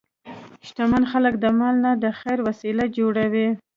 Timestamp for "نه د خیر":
1.85-2.39